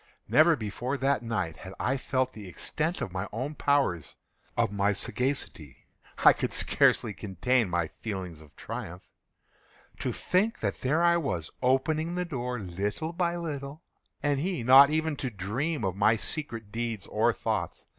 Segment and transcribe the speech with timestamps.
[0.27, 5.85] Never before that night had I felt the extent of my own powers—of my sagacity.
[6.25, 9.03] I could scarcely contain my feelings of triumph.
[9.99, 13.83] To think that there I was, opening the door, little by little,
[14.23, 17.85] and he not even to dream of my secret deeds or thoughts.